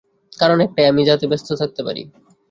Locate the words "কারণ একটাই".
0.39-0.89